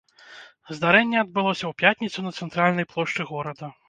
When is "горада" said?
3.33-3.71